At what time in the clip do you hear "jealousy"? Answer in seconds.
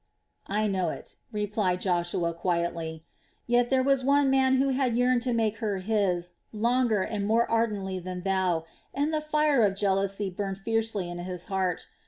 9.75-10.31